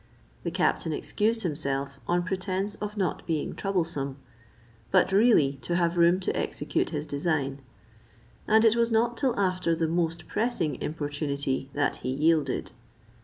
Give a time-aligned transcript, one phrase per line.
[0.41, 4.17] The captain excused himself on pretence of not being troublesome;
[4.89, 7.61] but really to have room to execute his design,
[8.47, 12.71] and it was not till after the most pressing importunity that he yielded.